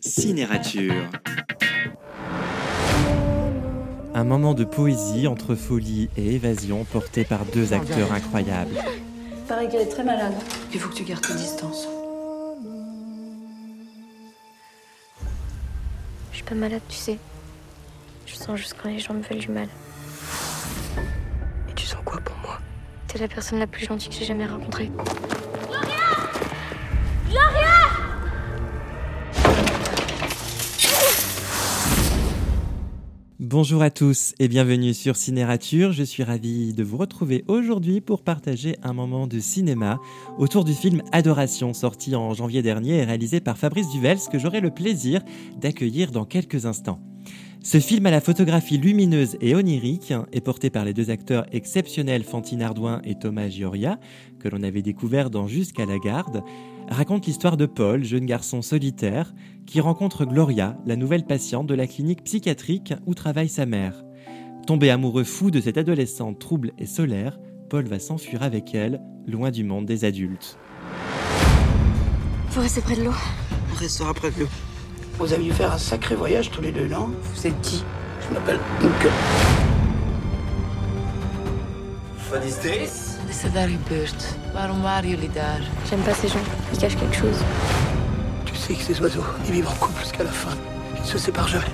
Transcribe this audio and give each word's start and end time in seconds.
Cinérature. 0.00 0.94
Un 4.14 4.24
moment 4.24 4.54
de 4.54 4.64
poésie 4.64 5.26
entre 5.26 5.54
folie 5.54 6.08
et 6.16 6.34
évasion 6.34 6.84
porté 6.84 7.24
par 7.24 7.44
deux 7.44 7.72
acteurs 7.72 8.12
incroyables. 8.12 8.76
Il 9.30 9.42
paraît 9.46 9.68
qu'elle 9.68 9.82
est 9.82 9.90
très 9.90 10.04
malade. 10.04 10.34
Il 10.72 10.80
faut 10.80 10.88
que 10.88 10.94
tu 10.94 11.04
gardes 11.04 11.26
tes 11.26 11.34
distances. 11.34 11.86
Je 16.32 16.36
suis 16.36 16.44
pas 16.44 16.54
malade, 16.54 16.82
tu 16.88 16.96
sais. 16.96 17.18
Je 18.26 18.34
sens 18.34 18.56
juste 18.56 18.76
quand 18.82 18.88
les 18.88 18.98
gens 18.98 19.14
me 19.14 19.22
veulent 19.22 19.38
du 19.38 19.50
mal. 19.50 19.68
Et 21.68 21.74
tu 21.74 21.86
sens 21.86 22.00
quoi 22.04 22.20
pour 22.20 22.36
moi? 22.38 22.58
T'es 23.06 23.18
la 23.18 23.28
personne 23.28 23.58
la 23.58 23.66
plus 23.66 23.86
gentille 23.86 24.08
que 24.08 24.16
j'ai 24.16 24.24
jamais 24.24 24.46
rencontrée. 24.46 24.90
Bonjour 33.48 33.80
à 33.80 33.90
tous 33.90 34.34
et 34.40 34.48
bienvenue 34.48 34.92
sur 34.92 35.14
Cinérature. 35.14 35.92
Je 35.92 36.02
suis 36.02 36.24
ravi 36.24 36.74
de 36.74 36.82
vous 36.82 36.96
retrouver 36.96 37.44
aujourd'hui 37.46 38.00
pour 38.00 38.24
partager 38.24 38.76
un 38.82 38.92
moment 38.92 39.28
de 39.28 39.38
cinéma 39.38 40.00
autour 40.36 40.64
du 40.64 40.74
film 40.74 41.00
Adoration, 41.12 41.72
sorti 41.72 42.16
en 42.16 42.34
janvier 42.34 42.62
dernier 42.62 42.96
et 42.96 43.04
réalisé 43.04 43.38
par 43.38 43.56
Fabrice 43.56 43.88
Duvels, 43.90 44.18
que 44.32 44.40
j'aurai 44.40 44.60
le 44.60 44.72
plaisir 44.72 45.22
d'accueillir 45.60 46.10
dans 46.10 46.24
quelques 46.24 46.66
instants. 46.66 46.98
Ce 47.62 47.80
film 47.80 48.06
à 48.06 48.12
la 48.12 48.20
photographie 48.20 48.78
lumineuse 48.78 49.36
et 49.40 49.56
onirique 49.56 50.12
est 50.32 50.40
porté 50.40 50.70
par 50.70 50.84
les 50.84 50.94
deux 50.94 51.10
acteurs 51.10 51.46
exceptionnels 51.50 52.22
Fantine 52.22 52.62
Ardouin 52.62 53.00
et 53.02 53.18
Thomas 53.18 53.48
Gioria, 53.48 53.98
que 54.38 54.48
l'on 54.48 54.62
avait 54.62 54.82
découvert 54.82 55.30
dans 55.30 55.48
Jusqu'à 55.48 55.84
la 55.84 55.98
garde, 55.98 56.44
raconte 56.88 57.26
l'histoire 57.26 57.56
de 57.56 57.66
Paul, 57.66 58.04
jeune 58.04 58.26
garçon 58.26 58.62
solitaire, 58.62 59.34
qui 59.66 59.80
rencontre 59.80 60.24
Gloria, 60.24 60.78
la 60.86 60.94
nouvelle 60.94 61.24
patiente 61.24 61.66
de 61.66 61.74
la 61.74 61.88
clinique 61.88 62.22
psychiatrique 62.22 62.94
où 63.04 63.14
travaille 63.14 63.48
sa 63.48 63.66
mère. 63.66 64.04
Tombé 64.66 64.90
amoureux 64.90 65.24
fou 65.24 65.50
de 65.50 65.60
cette 65.60 65.78
adolescente 65.78 66.38
trouble 66.38 66.72
et 66.78 66.86
solaire, 66.86 67.38
Paul 67.68 67.86
va 67.86 67.98
s'enfuir 67.98 68.44
avec 68.44 68.76
elle, 68.76 69.00
loin 69.26 69.50
du 69.50 69.64
monde 69.64 69.86
des 69.86 70.04
adultes. 70.04 70.56
Faut 72.50 72.60
rester 72.60 72.80
près 72.80 72.96
de 72.96 73.02
l'eau? 73.02 73.14
On 73.72 73.76
restera 73.76 74.14
près 74.14 74.30
de 74.30 74.40
l'eau. 74.40 74.48
Vous 75.18 75.32
aviez 75.32 75.50
fait 75.52 75.64
un 75.64 75.78
sacré 75.78 76.14
voyage 76.14 76.50
tous 76.50 76.60
les 76.60 76.72
deux, 76.72 76.86
non 76.88 77.10
Vous 77.34 77.46
êtes 77.46 77.60
qui 77.62 77.82
Je 78.28 78.34
m'appelle 78.34 78.58
Moeke. 78.82 79.08
Wat 82.30 82.44
is 82.44 82.60
dit? 82.60 82.90
Wat 83.20 83.30
is 83.30 83.52
daar 83.52 83.68
gebeurd? 83.68 84.36
Waarom 84.52 84.82
waren 84.82 85.08
jullie 85.08 85.30
daar? 85.32 85.60
J'aime 85.88 86.02
pas 86.02 86.14
ces 86.20 86.28
gens. 86.28 86.44
Ils 86.72 86.78
cachent 86.78 86.96
quelque 86.98 87.16
chose. 87.16 87.38
Tu 88.44 88.54
sais 88.54 88.74
que 88.74 88.82
ces 88.82 89.00
oiseaux, 89.00 89.24
ils 89.46 89.52
vivent 89.52 89.68
en 89.68 89.74
couple 89.78 90.00
jusqu'à 90.00 90.24
la 90.24 90.32
fin. 90.32 90.54
Ils 90.96 91.00
ne 91.02 91.06
se 91.06 91.18
séparent 91.18 91.48
jamais. 91.48 91.72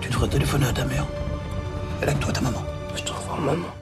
Tu 0.00 0.10
devrais 0.10 0.28
téléphoner 0.28 0.66
à 0.66 0.72
ta 0.72 0.84
mère. 0.84 1.06
Elle 2.02 2.10
a 2.10 2.12
que 2.12 2.18
toi, 2.18 2.32
ta 2.32 2.40
maman. 2.40 2.62
Je 2.94 3.02
te 3.02 3.10
revois 3.12 3.38
maman. 3.40 3.77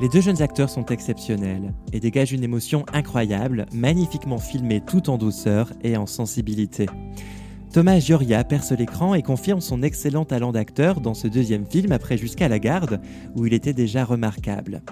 Les 0.00 0.08
deux 0.08 0.20
jeunes 0.20 0.42
acteurs 0.42 0.70
sont 0.70 0.86
exceptionnels 0.86 1.72
et 1.92 2.00
dégagent 2.00 2.32
une 2.32 2.42
émotion 2.42 2.84
incroyable, 2.92 3.66
magnifiquement 3.72 4.38
filmée 4.38 4.80
tout 4.84 5.08
en 5.08 5.18
douceur 5.18 5.72
et 5.84 5.96
en 5.96 6.06
sensibilité. 6.06 6.86
Thomas 7.72 8.00
Gioria 8.00 8.42
perce 8.42 8.72
l'écran 8.72 9.14
et 9.14 9.22
confirme 9.22 9.60
son 9.60 9.82
excellent 9.82 10.24
talent 10.24 10.50
d'acteur 10.52 11.00
dans 11.00 11.14
ce 11.14 11.28
deuxième 11.28 11.66
film 11.66 11.92
après 11.92 12.16
Jusqu'à 12.16 12.48
la 12.48 12.58
garde, 12.58 13.00
où 13.36 13.46
il 13.46 13.54
était 13.54 13.72
déjà 13.72 14.04
remarquable. 14.04 14.82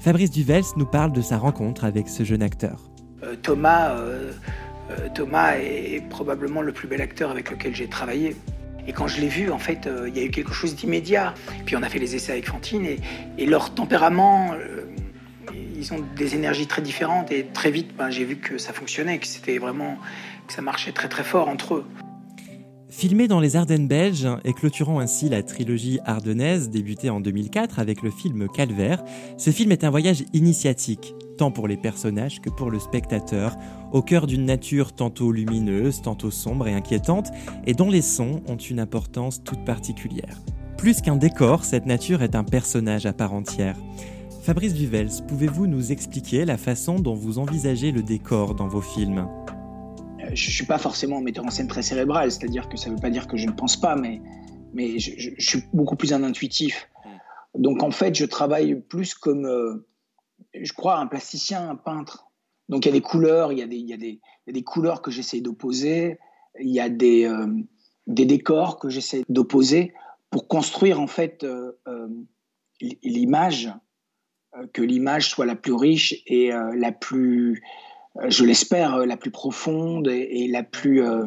Fabrice 0.00 0.30
Duvels 0.30 0.64
nous 0.76 0.86
parle 0.86 1.12
de 1.12 1.22
sa 1.22 1.38
rencontre 1.38 1.84
avec 1.84 2.08
ce 2.08 2.22
jeune 2.24 2.42
acteur. 2.42 2.90
Euh, 3.24 3.34
Thomas, 3.42 3.96
euh, 3.96 4.32
euh, 4.90 5.08
Thomas 5.14 5.54
est 5.56 6.02
probablement 6.10 6.62
le 6.62 6.72
plus 6.72 6.86
bel 6.86 7.00
acteur 7.00 7.30
avec 7.30 7.50
lequel 7.50 7.74
j'ai 7.74 7.88
travaillé. 7.88 8.36
Et 8.86 8.92
quand 8.92 9.06
je 9.06 9.20
l'ai 9.20 9.28
vu, 9.28 9.50
en 9.50 9.58
fait, 9.58 9.86
euh, 9.86 10.08
il 10.08 10.16
y 10.16 10.20
a 10.20 10.24
eu 10.24 10.30
quelque 10.30 10.52
chose 10.52 10.74
d'immédiat. 10.74 11.34
Puis 11.64 11.76
on 11.76 11.82
a 11.82 11.88
fait 11.88 11.98
les 11.98 12.14
essais 12.14 12.32
avec 12.32 12.46
Fantine 12.46 12.86
et, 13.38 13.46
leur 13.46 13.74
tempérament, 13.74 14.52
euh, 14.54 14.84
ils 15.76 15.92
ont 15.92 16.04
des 16.16 16.34
énergies 16.34 16.66
très 16.66 16.82
différentes. 16.82 17.30
Et 17.30 17.46
très 17.46 17.70
vite, 17.70 17.96
ben, 17.96 18.10
j'ai 18.10 18.24
vu 18.24 18.36
que 18.36 18.58
ça 18.58 18.72
fonctionnait, 18.72 19.18
que 19.18 19.26
c'était 19.26 19.58
vraiment, 19.58 19.96
que 20.46 20.52
ça 20.52 20.62
marchait 20.62 20.92
très 20.92 21.08
très 21.08 21.24
fort 21.24 21.48
entre 21.48 21.76
eux. 21.76 21.84
Filmé 22.96 23.26
dans 23.26 23.40
les 23.40 23.56
Ardennes 23.56 23.88
belges 23.88 24.28
et 24.44 24.52
clôturant 24.52 25.00
ainsi 25.00 25.28
la 25.28 25.42
trilogie 25.42 25.98
ardennaise 26.04 26.70
débutée 26.70 27.10
en 27.10 27.18
2004 27.18 27.80
avec 27.80 28.02
le 28.02 28.10
film 28.10 28.46
Calvaire, 28.46 29.02
ce 29.36 29.50
film 29.50 29.72
est 29.72 29.82
un 29.82 29.90
voyage 29.90 30.22
initiatique, 30.32 31.12
tant 31.36 31.50
pour 31.50 31.66
les 31.66 31.76
personnages 31.76 32.40
que 32.40 32.50
pour 32.50 32.70
le 32.70 32.78
spectateur, 32.78 33.56
au 33.92 34.00
cœur 34.00 34.28
d'une 34.28 34.44
nature 34.44 34.92
tantôt 34.92 35.32
lumineuse, 35.32 36.02
tantôt 36.02 36.30
sombre 36.30 36.68
et 36.68 36.72
inquiétante, 36.72 37.30
et 37.66 37.74
dont 37.74 37.90
les 37.90 38.00
sons 38.00 38.42
ont 38.46 38.56
une 38.56 38.78
importance 38.78 39.42
toute 39.42 39.64
particulière. 39.64 40.40
Plus 40.78 41.00
qu'un 41.00 41.16
décor, 41.16 41.64
cette 41.64 41.86
nature 41.86 42.22
est 42.22 42.36
un 42.36 42.44
personnage 42.44 43.06
à 43.06 43.12
part 43.12 43.34
entière. 43.34 43.76
Fabrice 44.42 44.74
Duvels, 44.74 45.10
pouvez-vous 45.26 45.66
nous 45.66 45.90
expliquer 45.90 46.44
la 46.44 46.56
façon 46.56 47.00
dont 47.00 47.14
vous 47.14 47.40
envisagez 47.40 47.90
le 47.90 48.04
décor 48.04 48.54
dans 48.54 48.68
vos 48.68 48.82
films? 48.82 49.26
Je 50.34 50.50
suis 50.50 50.66
pas 50.66 50.78
forcément 50.78 51.18
un 51.18 51.22
metteur 51.22 51.44
en 51.44 51.50
scène 51.50 51.68
très 51.68 51.82
cérébral, 51.82 52.30
c'est-à-dire 52.30 52.68
que 52.68 52.76
ça 52.76 52.90
veut 52.90 52.96
pas 52.96 53.10
dire 53.10 53.26
que 53.26 53.36
je 53.36 53.46
ne 53.46 53.52
pense 53.52 53.76
pas, 53.76 53.96
mais, 53.96 54.20
mais 54.72 54.98
je, 54.98 55.30
suis 55.38 55.62
beaucoup 55.72 55.96
plus 55.96 56.12
un 56.12 56.22
intuitif. 56.22 56.88
Donc 57.54 57.82
en 57.82 57.90
fait, 57.90 58.14
je 58.14 58.24
travaille 58.24 58.80
plus 58.80 59.14
comme, 59.14 59.46
euh, 59.46 59.86
je 60.54 60.72
crois, 60.72 60.98
un 60.98 61.06
plasticien, 61.06 61.70
un 61.70 61.76
peintre. 61.76 62.30
Donc 62.68 62.84
il 62.84 62.88
y 62.88 62.90
a 62.90 62.94
des 62.94 63.00
couleurs, 63.00 63.52
il 63.52 63.58
y 63.58 63.62
a 63.62 63.66
des, 63.66 63.76
y 63.76 63.86
y 63.86 63.92
a 63.92 64.52
des 64.52 64.62
couleurs 64.64 65.02
que 65.02 65.10
j'essaie 65.10 65.40
d'opposer, 65.40 66.18
il 66.60 66.70
y 66.70 66.80
a 66.80 66.88
des, 66.88 67.24
euh, 67.24 67.46
des 68.06 68.26
décors 68.26 68.78
que 68.78 68.88
j'essaie 68.88 69.22
d'opposer 69.28 69.94
pour 70.30 70.48
construire 70.48 71.00
en 71.00 71.06
fait 71.06 71.44
euh, 71.44 71.72
l'image, 72.80 73.72
que 74.72 74.82
l'image 74.82 75.28
soit 75.28 75.46
la 75.46 75.56
plus 75.56 75.72
riche 75.72 76.22
et 76.26 76.50
la 76.50 76.92
plus 76.92 77.62
je 78.28 78.44
l'espère, 78.44 78.94
euh, 78.94 79.06
la 79.06 79.16
plus 79.16 79.30
profonde 79.30 80.08
et, 80.08 80.48
la 80.48 80.62
plus 80.62 81.02
euh, 81.02 81.26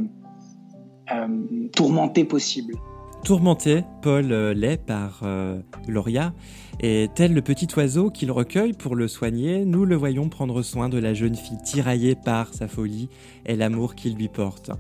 euh, 1.12 1.28
tourmentée 1.74 2.26
possible. 2.26 2.76
Tourmenté, 3.24 3.84
Paul 4.02 4.32
euh, 4.32 4.54
l'est 4.54 4.78
par 4.78 5.22
euh, 5.24 5.60
Gloria, 5.86 6.34
et 6.80 7.10
tel 7.14 7.34
le 7.34 7.42
petit 7.42 7.68
oiseau 7.76 8.10
qu'il 8.10 8.32
recueille 8.32 8.74
pour 8.74 8.96
le 8.96 9.08
soigner, 9.08 9.66
nous 9.66 9.84
le 9.84 9.96
voyons 9.96 10.30
prendre 10.30 10.62
soin 10.62 10.88
de 10.88 10.98
la 10.98 11.14
jeune 11.14 11.36
fille 11.36 11.58
tiraillée 11.64 12.16
par 12.16 12.54
sa 12.54 12.68
folie 12.68 13.10
et 13.46 13.56
l'amour 13.56 13.96
qu'il 13.96 14.16
lui 14.16 14.30
porte. 14.30 14.72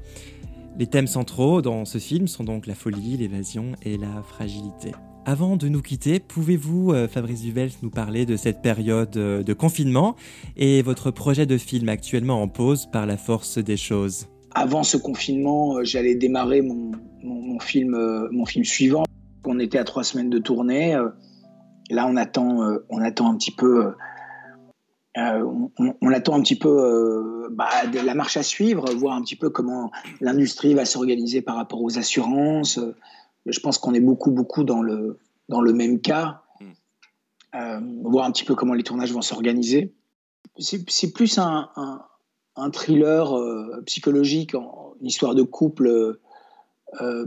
Les 0.78 0.88
thèmes 0.88 1.08
centraux 1.08 1.62
dans 1.62 1.86
ce 1.86 1.98
film 1.98 2.28
sont 2.28 2.44
donc 2.44 2.68
la 2.68 2.76
folie, 2.76 3.18
l'évasion 3.18 3.74
et 3.84 3.98
la 3.98 4.22
fragilité. 4.22 4.92
Avant 5.30 5.58
de 5.58 5.68
nous 5.68 5.82
quitter, 5.82 6.22
pouvez-vous, 6.22 6.94
euh, 6.94 7.10
Fabrice 7.10 7.42
Duvels, 7.42 7.72
nous 7.82 7.90
parler 7.90 8.26
de 8.26 8.38
cette 8.38 8.62
période 8.62 9.18
euh, 9.18 9.44
de 9.44 9.52
confinement 9.52 10.16
et 10.56 10.82
votre 10.82 11.12
projet 11.12 11.46
de 11.46 11.58
film 11.58 11.90
actuellement 11.90 12.42
en 12.42 12.48
pause 12.48 12.86
par 12.86 13.06
la 13.06 13.18
force 13.18 13.58
des 13.58 13.76
choses? 13.76 14.28
Avant 14.56 14.84
ce 14.84 14.96
confinement, 14.96 15.80
euh, 15.80 15.84
j'allais 15.84 16.16
démarrer 16.16 16.62
mon, 16.62 17.60
film, 17.60 17.98
mon 18.32 18.46
film 18.46 18.64
suivant. 18.64 19.04
On 19.44 19.60
était 19.60 19.78
à 19.78 19.84
trois 19.84 20.06
semaines 20.06 20.30
de 20.30 20.40
tournée. 20.40 20.98
Là, 21.90 22.08
on 22.08 22.16
attend, 22.16 22.60
on 22.90 23.02
attend 23.02 23.30
un 23.30 23.36
petit 23.36 23.52
peu. 23.52 23.92
on, 25.18 26.10
attend 26.14 26.36
un 26.36 26.42
petit 26.42 26.58
peu 26.58 27.50
bah, 27.52 27.68
de 27.92 28.00
la 28.00 28.14
marche 28.14 28.38
à 28.38 28.44
suivre, 28.44 28.90
voir 28.94 29.18
un 29.18 29.22
petit 29.24 29.36
peu 29.36 29.50
comment 29.50 29.92
l'industrie 30.22 30.74
va 30.74 30.86
s'organiser 30.86 31.42
par 31.42 31.58
rapport 31.58 31.82
aux 31.82 31.98
assurances. 31.98 32.80
Je 33.48 33.60
pense 33.60 33.78
qu'on 33.78 33.94
est 33.94 34.00
beaucoup, 34.00 34.32
beaucoup 34.32 34.64
dans 34.64 34.82
le, 34.82 35.18
dans 35.50 35.62
le 35.62 35.74
même 35.74 36.00
cas. 36.00 36.44
Euh, 37.56 37.80
voir 38.04 38.26
un 38.26 38.32
petit 38.32 38.44
peu 38.44 38.56
comment 38.56 38.74
les 38.74 38.84
tournages 38.84 39.12
vont 39.14 39.22
s'organiser. 39.22 39.94
C'est 40.60 41.12
plus 41.14 41.38
un, 41.38 41.70
un, 41.76 42.02
un 42.56 42.70
thriller 42.72 43.36
euh, 43.38 43.82
psychologique, 43.86 44.54
en, 44.56 44.94
une 45.02 45.08
histoire 45.08 45.34
de 45.36 45.44
couple. 45.44 45.88
euh, 45.88 46.20
euh, 47.02 47.26